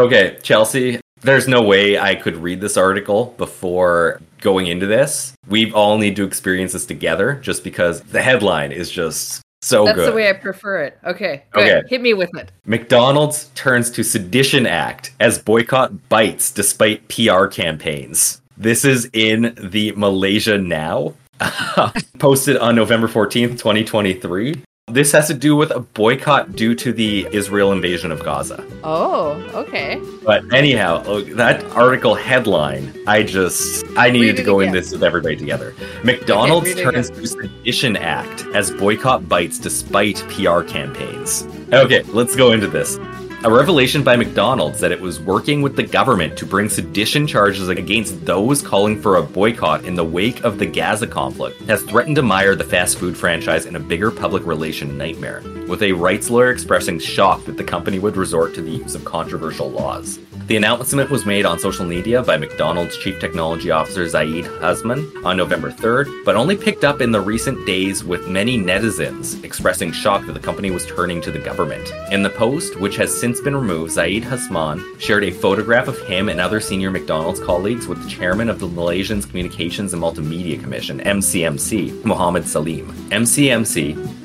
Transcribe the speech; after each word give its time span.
Okay, 0.00 0.38
Chelsea, 0.42 0.98
there's 1.20 1.46
no 1.46 1.60
way 1.60 1.98
I 1.98 2.14
could 2.14 2.36
read 2.36 2.62
this 2.62 2.78
article 2.78 3.34
before 3.36 4.22
going 4.40 4.66
into 4.66 4.86
this. 4.86 5.34
We 5.46 5.70
all 5.72 5.98
need 5.98 6.16
to 6.16 6.24
experience 6.24 6.72
this 6.72 6.86
together 6.86 7.34
just 7.34 7.62
because 7.62 8.00
the 8.00 8.22
headline 8.22 8.72
is 8.72 8.90
just 8.90 9.42
so 9.60 9.84
good. 9.84 9.88
That's 9.88 9.96
good. 9.96 10.12
the 10.12 10.16
way 10.16 10.30
I 10.30 10.32
prefer 10.32 10.84
it. 10.84 10.98
Okay, 11.04 11.44
good. 11.52 11.68
Okay. 11.68 11.88
Hit 11.88 12.00
me 12.00 12.14
with 12.14 12.30
it. 12.36 12.50
McDonald's 12.64 13.50
turns 13.54 13.90
to 13.90 14.02
Sedition 14.02 14.66
Act 14.66 15.12
as 15.20 15.38
boycott 15.38 16.08
bites 16.08 16.50
despite 16.50 17.06
PR 17.08 17.46
campaigns. 17.46 18.40
This 18.56 18.86
is 18.86 19.10
in 19.12 19.54
the 19.60 19.92
Malaysia 19.92 20.56
Now, 20.56 21.14
posted 22.18 22.56
on 22.56 22.74
November 22.74 23.08
14th, 23.08 23.58
2023. 23.58 24.62
This 24.92 25.12
has 25.12 25.28
to 25.28 25.34
do 25.34 25.54
with 25.54 25.70
a 25.70 25.80
boycott 25.80 26.56
due 26.56 26.74
to 26.74 26.92
the 26.92 27.28
Israel 27.32 27.70
invasion 27.70 28.10
of 28.10 28.24
Gaza. 28.24 28.64
Oh, 28.82 29.32
okay. 29.54 30.00
But 30.24 30.52
anyhow, 30.52 31.02
oh, 31.06 31.20
that 31.20 31.64
article 31.72 32.14
headline, 32.16 32.92
I 33.06 33.22
just 33.22 33.84
I 33.96 34.10
needed 34.10 34.36
to 34.36 34.42
go 34.42 34.58
in 34.60 34.72
this 34.72 34.90
with 34.90 35.04
everybody 35.04 35.36
together. 35.36 35.74
McDonald's 36.02 36.70
it 36.70 36.82
turns 36.82 37.10
to 37.10 37.26
Sedition 37.26 37.96
Act 37.96 38.44
as 38.54 38.72
boycott 38.72 39.28
bites 39.28 39.58
despite 39.58 40.16
PR 40.28 40.62
campaigns. 40.62 41.46
Okay, 41.72 42.02
let's 42.04 42.34
go 42.34 42.50
into 42.50 42.66
this. 42.66 42.98
A 43.42 43.50
revelation 43.50 44.04
by 44.04 44.16
McDonald's 44.16 44.80
that 44.80 44.92
it 44.92 45.00
was 45.00 45.18
working 45.18 45.62
with 45.62 45.74
the 45.74 45.82
government 45.82 46.36
to 46.36 46.44
bring 46.44 46.68
sedition 46.68 47.26
charges 47.26 47.70
against 47.70 48.26
those 48.26 48.60
calling 48.60 49.00
for 49.00 49.16
a 49.16 49.22
boycott 49.22 49.86
in 49.86 49.94
the 49.94 50.04
wake 50.04 50.44
of 50.44 50.58
the 50.58 50.66
Gaza 50.66 51.06
conflict 51.06 51.58
has 51.62 51.82
threatened 51.84 52.16
to 52.16 52.22
mire 52.22 52.54
the 52.54 52.64
fast 52.64 52.98
food 52.98 53.16
franchise 53.16 53.64
in 53.64 53.76
a 53.76 53.80
bigger 53.80 54.10
public 54.10 54.44
relation 54.44 54.98
nightmare, 54.98 55.42
with 55.66 55.82
a 55.82 55.92
rights 55.92 56.28
lawyer 56.28 56.50
expressing 56.50 56.98
shock 56.98 57.42
that 57.46 57.56
the 57.56 57.64
company 57.64 57.98
would 57.98 58.18
resort 58.18 58.52
to 58.56 58.60
the 58.60 58.72
use 58.72 58.94
of 58.94 59.06
controversial 59.06 59.70
laws. 59.70 60.18
The 60.50 60.56
announcement 60.56 61.10
was 61.10 61.24
made 61.24 61.46
on 61.46 61.60
social 61.60 61.86
media 61.86 62.24
by 62.24 62.36
McDonald's 62.36 62.96
Chief 62.96 63.20
Technology 63.20 63.70
Officer 63.70 64.08
Zaid 64.08 64.46
Hasman 64.46 65.24
on 65.24 65.36
November 65.36 65.70
3rd, 65.70 66.24
but 66.24 66.34
only 66.34 66.56
picked 66.56 66.82
up 66.82 67.00
in 67.00 67.12
the 67.12 67.20
recent 67.20 67.64
days 67.64 68.02
with 68.02 68.26
many 68.26 68.58
netizens 68.58 69.44
expressing 69.44 69.92
shock 69.92 70.26
that 70.26 70.32
the 70.32 70.40
company 70.40 70.72
was 70.72 70.84
turning 70.86 71.20
to 71.20 71.30
the 71.30 71.38
government. 71.38 71.92
In 72.10 72.24
the 72.24 72.30
post, 72.30 72.80
which 72.80 72.96
has 72.96 73.16
since 73.16 73.40
been 73.40 73.54
removed, 73.54 73.92
Zaid 73.92 74.24
Hasman 74.24 75.00
shared 75.00 75.22
a 75.22 75.30
photograph 75.30 75.86
of 75.86 76.00
him 76.08 76.28
and 76.28 76.40
other 76.40 76.58
senior 76.58 76.90
McDonald's 76.90 77.38
colleagues 77.38 77.86
with 77.86 78.02
the 78.02 78.10
chairman 78.10 78.50
of 78.50 78.58
the 78.58 78.66
Malaysian 78.66 79.22
Communications 79.22 79.94
and 79.94 80.02
Multimedia 80.02 80.60
Commission, 80.60 80.98
MCMC, 80.98 82.04
Mohammed 82.04 82.48
Salim. 82.48 82.88
MCMC 83.10 84.16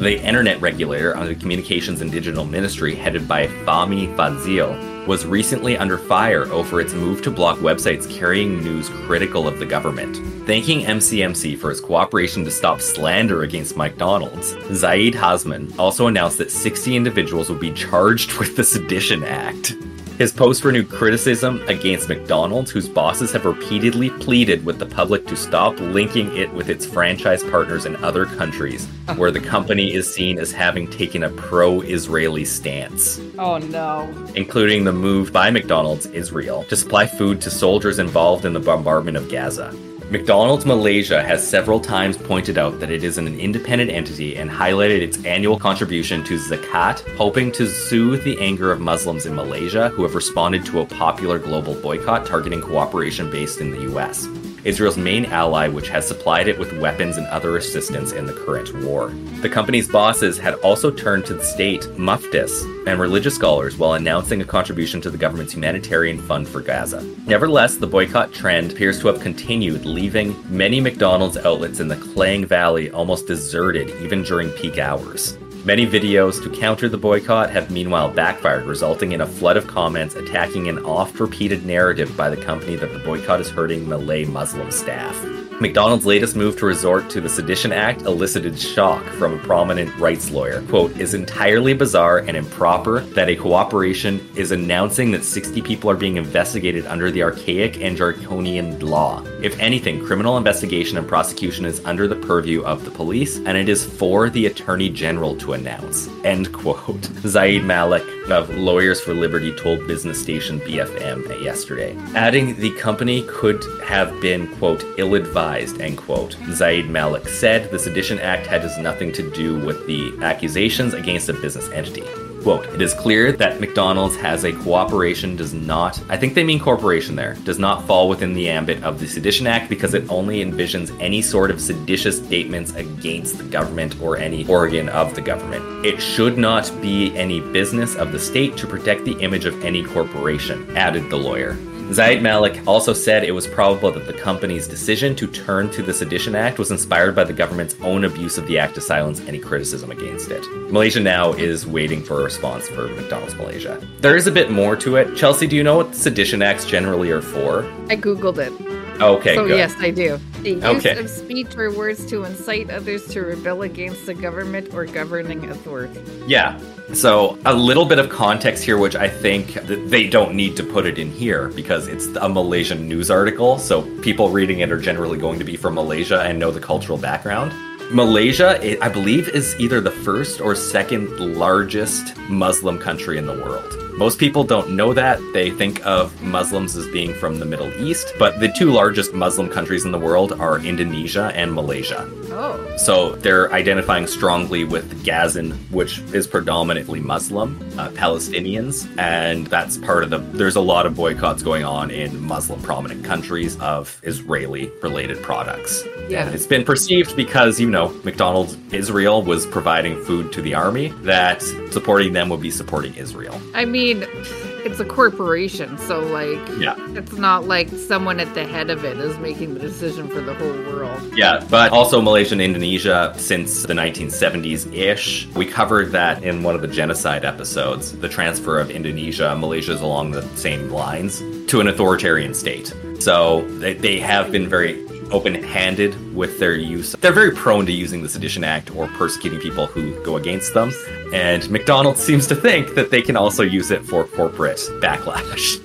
the 0.00 0.18
internet 0.26 0.58
regulator 0.62 1.14
under 1.14 1.34
the 1.34 1.40
Communications 1.40 2.00
and 2.00 2.10
Digital 2.10 2.46
Ministry, 2.46 2.94
headed 2.94 3.28
by 3.28 3.46
Fahmi 3.46 4.14
Fadzil, 4.16 4.99
was 5.10 5.26
recently 5.26 5.76
under 5.76 5.98
fire 5.98 6.44
over 6.52 6.80
its 6.80 6.94
move 6.94 7.20
to 7.20 7.32
block 7.32 7.58
websites 7.58 8.08
carrying 8.08 8.62
news 8.62 8.88
critical 8.90 9.48
of 9.48 9.58
the 9.58 9.66
government. 9.66 10.16
Thanking 10.46 10.82
MCMC 10.82 11.58
for 11.58 11.72
its 11.72 11.80
cooperation 11.80 12.44
to 12.44 12.50
stop 12.52 12.80
slander 12.80 13.42
against 13.42 13.76
McDonald's, 13.76 14.54
Zaid 14.72 15.14
Hasman 15.14 15.76
also 15.80 16.06
announced 16.06 16.38
that 16.38 16.52
60 16.52 16.94
individuals 16.94 17.50
would 17.50 17.58
be 17.58 17.72
charged 17.72 18.34
with 18.38 18.54
the 18.54 18.62
Sedition 18.62 19.24
Act. 19.24 19.74
His 20.20 20.32
post 20.32 20.66
renewed 20.66 20.90
criticism 20.90 21.62
against 21.66 22.10
McDonald's, 22.10 22.70
whose 22.70 22.86
bosses 22.86 23.32
have 23.32 23.46
repeatedly 23.46 24.10
pleaded 24.10 24.66
with 24.66 24.78
the 24.78 24.84
public 24.84 25.26
to 25.28 25.34
stop 25.34 25.80
linking 25.80 26.36
it 26.36 26.52
with 26.52 26.68
its 26.68 26.84
franchise 26.84 27.42
partners 27.42 27.86
in 27.86 27.96
other 28.04 28.26
countries, 28.26 28.86
where 29.16 29.30
the 29.30 29.40
company 29.40 29.94
is 29.94 30.12
seen 30.12 30.38
as 30.38 30.52
having 30.52 30.90
taken 30.90 31.22
a 31.22 31.30
pro 31.30 31.80
Israeli 31.80 32.44
stance, 32.44 33.18
Oh 33.38 33.56
no. 33.56 34.14
including 34.34 34.84
the 34.84 34.92
move 34.92 35.32
by 35.32 35.50
McDonald's 35.50 36.04
Israel 36.04 36.64
to 36.64 36.76
supply 36.76 37.06
food 37.06 37.40
to 37.40 37.50
soldiers 37.50 37.98
involved 37.98 38.44
in 38.44 38.52
the 38.52 38.60
bombardment 38.60 39.16
of 39.16 39.30
Gaza. 39.30 39.74
McDonald's 40.10 40.66
Malaysia 40.66 41.22
has 41.22 41.46
several 41.46 41.78
times 41.78 42.16
pointed 42.16 42.58
out 42.58 42.80
that 42.80 42.90
it 42.90 43.04
is 43.04 43.16
an 43.16 43.28
independent 43.38 43.92
entity 43.92 44.36
and 44.36 44.50
highlighted 44.50 45.02
its 45.02 45.24
annual 45.24 45.56
contribution 45.56 46.24
to 46.24 46.36
zakat, 46.36 46.98
hoping 47.16 47.52
to 47.52 47.68
soothe 47.68 48.24
the 48.24 48.36
anger 48.40 48.72
of 48.72 48.80
Muslims 48.80 49.24
in 49.24 49.36
Malaysia 49.36 49.88
who 49.90 50.02
have 50.02 50.16
responded 50.16 50.66
to 50.66 50.80
a 50.80 50.86
popular 50.86 51.38
global 51.38 51.74
boycott 51.74 52.26
targeting 52.26 52.60
cooperation 52.60 53.30
based 53.30 53.60
in 53.60 53.70
the 53.70 53.82
US. 53.94 54.26
Israel's 54.64 54.96
main 54.96 55.26
ally, 55.26 55.68
which 55.68 55.88
has 55.88 56.06
supplied 56.06 56.48
it 56.48 56.58
with 56.58 56.78
weapons 56.78 57.16
and 57.16 57.26
other 57.28 57.56
assistance 57.56 58.12
in 58.12 58.26
the 58.26 58.32
current 58.32 58.74
war. 58.84 59.08
The 59.40 59.48
company's 59.48 59.88
bosses 59.88 60.38
had 60.38 60.54
also 60.54 60.90
turned 60.90 61.26
to 61.26 61.34
the 61.34 61.44
state, 61.44 61.82
muftis, 61.96 62.50
and 62.86 63.00
religious 63.00 63.34
scholars 63.34 63.76
while 63.76 63.94
announcing 63.94 64.40
a 64.40 64.44
contribution 64.44 65.00
to 65.00 65.10
the 65.10 65.18
government's 65.18 65.54
humanitarian 65.54 66.20
fund 66.20 66.46
for 66.48 66.60
Gaza. 66.60 67.02
Nevertheless, 67.26 67.76
the 67.76 67.86
boycott 67.86 68.32
trend 68.32 68.72
appears 68.72 69.00
to 69.00 69.08
have 69.08 69.20
continued, 69.20 69.84
leaving 69.84 70.36
many 70.54 70.80
McDonald's 70.80 71.36
outlets 71.38 71.80
in 71.80 71.88
the 71.88 71.96
Klang 71.96 72.44
Valley 72.44 72.90
almost 72.90 73.26
deserted 73.26 73.90
even 74.02 74.22
during 74.22 74.50
peak 74.50 74.78
hours. 74.78 75.38
Many 75.64 75.86
videos 75.86 76.42
to 76.42 76.48
counter 76.48 76.88
the 76.88 76.96
boycott 76.96 77.50
have 77.50 77.70
meanwhile 77.70 78.08
backfired, 78.08 78.64
resulting 78.64 79.12
in 79.12 79.20
a 79.20 79.26
flood 79.26 79.58
of 79.58 79.66
comments 79.66 80.14
attacking 80.14 80.68
an 80.68 80.78
oft 80.86 81.20
repeated 81.20 81.66
narrative 81.66 82.16
by 82.16 82.30
the 82.30 82.42
company 82.42 82.76
that 82.76 82.90
the 82.94 82.98
boycott 83.00 83.42
is 83.42 83.50
hurting 83.50 83.86
Malay 83.86 84.24
Muslim 84.24 84.70
staff. 84.70 85.14
McDonald's 85.60 86.06
latest 86.06 86.36
move 86.36 86.58
to 86.58 86.64
resort 86.64 87.10
to 87.10 87.20
the 87.20 87.28
Sedition 87.28 87.70
Act 87.70 88.00
elicited 88.02 88.58
shock 88.58 89.04
from 89.18 89.34
a 89.34 89.42
prominent 89.42 89.94
rights 89.98 90.30
lawyer. 90.30 90.62
Quote, 90.62 90.98
is 90.98 91.12
entirely 91.12 91.74
bizarre 91.74 92.20
and 92.20 92.34
improper 92.34 93.00
that 93.00 93.28
a 93.28 93.36
cooperation 93.36 94.26
is 94.36 94.52
announcing 94.52 95.10
that 95.10 95.22
60 95.22 95.60
people 95.60 95.90
are 95.90 95.96
being 95.96 96.16
investigated 96.16 96.86
under 96.86 97.10
the 97.10 97.22
archaic 97.22 97.78
and 97.82 97.94
draconian 97.94 98.80
law. 98.80 99.22
If 99.42 99.58
anything, 99.60 100.02
criminal 100.02 100.38
investigation 100.38 100.96
and 100.96 101.06
prosecution 101.06 101.66
is 101.66 101.84
under 101.84 102.08
the 102.08 102.16
purview 102.16 102.62
of 102.62 102.86
the 102.86 102.90
police, 102.90 103.36
and 103.36 103.58
it 103.58 103.68
is 103.68 103.84
for 103.84 104.30
the 104.30 104.46
Attorney 104.46 104.88
General 104.88 105.36
to 105.36 105.49
announce. 105.52 106.08
End 106.24 106.52
quote. 106.52 107.04
Zaid 107.26 107.64
Malek 107.64 108.04
of 108.30 108.50
Lawyers 108.50 109.00
for 109.00 109.14
Liberty 109.14 109.52
told 109.54 109.86
business 109.86 110.20
station 110.20 110.60
BFM 110.60 111.42
yesterday, 111.42 111.96
adding 112.14 112.56
the 112.56 112.70
company 112.76 113.24
could 113.28 113.62
have 113.84 114.20
been, 114.20 114.46
quote, 114.56 114.84
ill 114.98 115.14
advised, 115.14 115.80
end 115.80 115.98
quote. 115.98 116.36
Zaid 116.52 116.88
Malek 116.88 117.28
said 117.28 117.70
the 117.70 117.78
Sedition 117.78 118.18
Act 118.20 118.46
has 118.46 118.78
nothing 118.78 119.12
to 119.12 119.30
do 119.30 119.58
with 119.58 119.86
the 119.86 120.12
accusations 120.22 120.94
against 120.94 121.28
a 121.28 121.32
business 121.34 121.68
entity. 121.70 122.04
Quote, 122.42 122.64
it 122.66 122.80
is 122.80 122.94
clear 122.94 123.32
that 123.32 123.60
McDonald's 123.60 124.16
has 124.16 124.44
a 124.44 124.52
cooperation 124.52 125.36
does 125.36 125.52
not, 125.52 126.02
I 126.08 126.16
think 126.16 126.34
they 126.34 126.42
mean 126.42 126.58
corporation 126.58 127.14
there, 127.14 127.34
does 127.44 127.58
not 127.58 127.86
fall 127.86 128.08
within 128.08 128.32
the 128.32 128.48
ambit 128.48 128.82
of 128.82 128.98
the 128.98 129.06
Sedition 129.06 129.46
Act 129.46 129.68
because 129.68 129.92
it 129.92 130.10
only 130.10 130.42
envisions 130.42 130.98
any 131.00 131.20
sort 131.20 131.50
of 131.50 131.60
seditious 131.60 132.16
statements 132.16 132.74
against 132.74 133.36
the 133.36 133.44
government 133.44 134.00
or 134.00 134.16
any 134.16 134.46
organ 134.48 134.88
of 134.88 135.14
the 135.14 135.20
government. 135.20 135.84
It 135.84 136.00
should 136.00 136.38
not 136.38 136.72
be 136.80 137.14
any 137.14 137.40
business 137.40 137.94
of 137.94 138.10
the 138.10 138.18
state 138.18 138.56
to 138.56 138.66
protect 138.66 139.04
the 139.04 139.18
image 139.20 139.44
of 139.44 139.62
any 139.62 139.84
corporation, 139.84 140.74
added 140.76 141.10
the 141.10 141.18
lawyer. 141.18 141.58
Zaid 141.92 142.22
Malek 142.22 142.66
also 142.68 142.92
said 142.92 143.24
it 143.24 143.32
was 143.32 143.48
probable 143.48 143.90
that 143.90 144.06
the 144.06 144.12
company's 144.12 144.68
decision 144.68 145.16
to 145.16 145.26
turn 145.26 145.70
to 145.70 145.82
the 145.82 145.92
Sedition 145.92 146.36
Act 146.36 146.58
was 146.58 146.70
inspired 146.70 147.16
by 147.16 147.24
the 147.24 147.32
government's 147.32 147.74
own 147.82 148.04
abuse 148.04 148.38
of 148.38 148.46
the 148.46 148.58
act 148.58 148.76
to 148.76 148.80
silence 148.80 149.20
any 149.22 149.40
criticism 149.40 149.90
against 149.90 150.30
it. 150.30 150.46
Malaysia 150.70 151.00
now 151.00 151.32
is 151.32 151.66
waiting 151.66 152.02
for 152.02 152.20
a 152.20 152.24
response 152.24 152.68
for 152.68 152.86
McDonald's 152.88 153.34
Malaysia. 153.34 153.84
There 154.00 154.16
is 154.16 154.28
a 154.28 154.32
bit 154.32 154.52
more 154.52 154.76
to 154.76 154.96
it. 154.96 155.16
Chelsea, 155.16 155.48
do 155.48 155.56
you 155.56 155.64
know 155.64 155.78
what 155.78 155.94
Sedition 155.96 156.42
Acts 156.42 156.64
generally 156.64 157.10
are 157.10 157.22
for? 157.22 157.64
I 157.88 157.96
googled 157.96 158.38
it. 158.38 158.79
Okay, 159.00 159.34
so 159.34 159.46
good. 159.46 159.56
yes, 159.56 159.74
I 159.78 159.90
do. 159.90 160.18
The 160.42 160.50
use 160.52 160.64
Okay. 160.64 160.98
of 160.98 161.08
speech 161.08 161.56
or 161.56 161.70
words 161.72 162.04
to 162.06 162.24
incite 162.24 162.70
others 162.70 163.06
to 163.08 163.20
rebel 163.22 163.62
against 163.62 164.06
the 164.06 164.14
government 164.14 164.74
or 164.74 164.84
governing 164.86 165.44
authority. 165.50 166.00
Yeah. 166.26 166.58
So 166.92 167.38
a 167.44 167.54
little 167.54 167.84
bit 167.86 167.98
of 167.98 168.08
context 168.08 168.64
here, 168.64 168.76
which 168.78 168.96
I 168.96 169.08
think 169.08 169.54
they 169.88 170.08
don't 170.08 170.34
need 170.34 170.56
to 170.56 170.62
put 170.64 170.86
it 170.86 170.98
in 170.98 171.10
here 171.10 171.48
because 171.48 171.88
it's 171.88 172.06
a 172.16 172.28
Malaysian 172.28 172.88
news 172.88 173.10
article. 173.10 173.58
So 173.58 173.82
people 174.00 174.30
reading 174.30 174.60
it 174.60 174.70
are 174.72 174.80
generally 174.80 175.18
going 175.18 175.38
to 175.38 175.44
be 175.44 175.56
from 175.56 175.74
Malaysia 175.74 176.20
and 176.22 176.38
know 176.38 176.50
the 176.50 176.60
cultural 176.60 176.98
background. 176.98 177.52
Malaysia, 177.92 178.58
I 178.82 178.88
believe, 178.88 179.28
is 179.28 179.58
either 179.58 179.80
the 179.80 179.90
first 179.90 180.40
or 180.40 180.54
second 180.54 181.10
largest 181.36 182.16
Muslim 182.28 182.78
country 182.78 183.18
in 183.18 183.26
the 183.26 183.34
world. 183.34 183.76
Most 184.00 184.18
people 184.18 184.44
don't 184.44 184.70
know 184.70 184.94
that. 184.94 185.20
They 185.34 185.50
think 185.50 185.84
of 185.84 186.22
Muslims 186.22 186.74
as 186.74 186.88
being 186.88 187.12
from 187.12 187.38
the 187.38 187.44
Middle 187.44 187.70
East, 187.86 188.14
but 188.18 188.40
the 188.40 188.48
two 188.48 188.70
largest 188.72 189.12
Muslim 189.12 189.50
countries 189.50 189.84
in 189.84 189.92
the 189.92 189.98
world 189.98 190.32
are 190.40 190.58
Indonesia 190.58 191.30
and 191.34 191.52
Malaysia. 191.52 192.08
Oh. 192.30 192.76
So 192.78 193.16
they're 193.16 193.52
identifying 193.52 194.06
strongly 194.06 194.64
with 194.64 195.04
Gazan, 195.04 195.50
which 195.70 195.98
is 196.14 196.26
predominantly 196.26 196.98
Muslim, 196.98 197.60
uh, 197.76 197.90
Palestinians, 197.90 198.88
and 198.98 199.46
that's 199.48 199.76
part 199.76 200.02
of 200.02 200.08
the. 200.08 200.16
There's 200.16 200.56
a 200.56 200.62
lot 200.62 200.86
of 200.86 200.96
boycotts 200.96 201.42
going 201.42 201.64
on 201.64 201.90
in 201.90 202.22
Muslim 202.22 202.62
prominent 202.62 203.04
countries 203.04 203.58
of 203.58 204.00
Israeli 204.02 204.72
related 204.82 205.20
products. 205.22 205.84
Yeah. 206.08 206.24
And 206.24 206.34
it's 206.34 206.46
been 206.46 206.64
perceived 206.64 207.14
because, 207.16 207.60
you 207.60 207.68
know, 207.68 207.90
McDonald's 208.02 208.56
Israel 208.72 209.22
was 209.22 209.44
providing 209.44 210.02
food 210.04 210.32
to 210.32 210.40
the 210.40 210.54
army, 210.54 210.88
that 211.02 211.42
supporting 211.70 212.14
them 212.14 212.30
would 212.30 212.40
be 212.40 212.50
supporting 212.50 212.94
Israel. 212.94 213.38
I 213.54 213.66
mean, 213.66 213.89
it's 213.98 214.80
a 214.80 214.84
corporation, 214.84 215.76
so 215.78 216.00
like 216.00 216.38
Yeah. 216.58 216.74
it's 216.94 217.12
not 217.12 217.46
like 217.46 217.68
someone 217.70 218.20
at 218.20 218.32
the 218.34 218.44
head 218.44 218.70
of 218.70 218.84
it 218.84 218.98
is 218.98 219.16
making 219.18 219.54
the 219.54 219.60
decision 219.60 220.08
for 220.08 220.20
the 220.20 220.34
whole 220.34 220.52
world. 220.72 221.00
Yeah, 221.16 221.44
but 221.50 221.72
also 221.72 222.00
Malaysia 222.00 222.32
and 222.34 222.42
Indonesia 222.42 223.12
since 223.16 223.62
the 223.64 223.74
1970s 223.74 224.72
ish. 224.72 225.26
We 225.34 225.46
covered 225.46 225.92
that 225.92 226.22
in 226.22 226.42
one 226.42 226.54
of 226.54 226.62
the 226.62 226.68
genocide 226.68 227.24
episodes. 227.24 227.92
The 227.98 228.08
transfer 228.08 228.58
of 228.58 228.70
Indonesia, 228.70 229.34
Malaysia 229.36 229.72
is 229.72 229.80
along 229.80 230.12
the 230.12 230.22
same 230.36 230.70
lines 230.70 231.22
to 231.48 231.60
an 231.60 231.68
authoritarian 231.68 232.34
state. 232.34 232.72
So 233.00 233.42
they, 233.58 233.74
they 233.74 233.98
have 233.98 234.30
been 234.30 234.48
very 234.48 234.84
open 235.12 235.34
handed 235.42 236.14
with 236.14 236.38
their 236.38 236.54
use. 236.54 236.92
They're 236.92 237.12
very 237.12 237.32
prone 237.32 237.66
to 237.66 237.72
using 237.72 238.02
the 238.02 238.08
Sedition 238.08 238.44
Act 238.44 238.74
or 238.74 238.86
persecuting 238.88 239.40
people 239.40 239.66
who 239.66 239.92
go 240.04 240.16
against 240.16 240.54
them. 240.54 240.72
And 241.12 241.48
McDonald's 241.50 242.00
seems 242.00 242.26
to 242.28 242.34
think 242.34 242.74
that 242.74 242.90
they 242.90 243.02
can 243.02 243.16
also 243.16 243.42
use 243.42 243.70
it 243.70 243.84
for 243.84 244.04
corporate 244.04 244.58
backlash. 244.80 245.58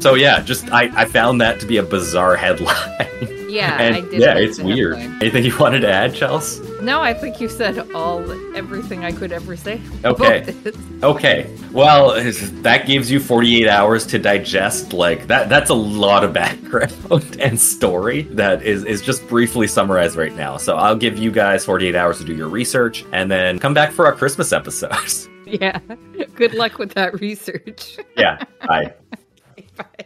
so 0.02 0.14
yeah, 0.14 0.40
just 0.40 0.70
I, 0.72 0.90
I 1.02 1.04
found 1.04 1.40
that 1.40 1.60
to 1.60 1.66
be 1.66 1.76
a 1.76 1.82
bizarre 1.82 2.36
headline. 2.36 3.48
Yeah, 3.48 3.76
and 3.80 3.96
I 3.96 4.00
did. 4.00 4.20
yeah, 4.20 4.36
it's 4.36 4.58
weird. 4.58 4.96
Anything 4.96 5.44
you 5.44 5.56
wanted 5.58 5.80
to 5.80 5.90
add, 5.90 6.12
Chels? 6.12 6.65
No, 6.86 7.02
I 7.02 7.12
think 7.14 7.40
you 7.40 7.48
said 7.48 7.90
all 7.92 8.20
everything 8.56 9.04
I 9.04 9.10
could 9.10 9.32
ever 9.32 9.56
say. 9.56 9.80
Okay. 10.04 10.54
Okay. 11.02 11.50
Well, 11.72 12.14
that 12.62 12.86
gives 12.86 13.10
you 13.10 13.18
48 13.18 13.66
hours 13.66 14.06
to 14.06 14.20
digest. 14.20 14.92
Like 14.92 15.26
that 15.26 15.48
that's 15.48 15.68
a 15.70 15.74
lot 15.74 16.22
of 16.22 16.32
background 16.32 17.36
and 17.40 17.60
story 17.60 18.22
that 18.34 18.62
is 18.62 18.84
is 18.84 19.02
just 19.02 19.26
briefly 19.26 19.66
summarized 19.66 20.16
right 20.16 20.34
now. 20.34 20.58
So 20.58 20.76
I'll 20.76 20.94
give 20.96 21.18
you 21.18 21.32
guys 21.32 21.64
48 21.64 21.96
hours 21.96 22.18
to 22.18 22.24
do 22.24 22.36
your 22.36 22.48
research 22.48 23.04
and 23.12 23.28
then 23.28 23.58
come 23.58 23.74
back 23.74 23.90
for 23.90 24.06
our 24.06 24.12
Christmas 24.12 24.52
episodes. 24.52 25.28
Yeah. 25.48 25.78
Good 26.34 26.54
luck 26.54 26.78
with 26.78 26.94
that 26.94 27.20
research. 27.20 27.98
yeah. 28.16 28.42
Bye. 28.66 28.94
Bye. 29.76 30.05